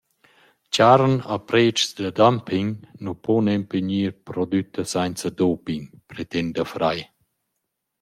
[0.73, 2.69] Charn a predschs da dumping
[3.03, 6.99] nu po nempe gnir prodütta sainza doping, pretenda Frey.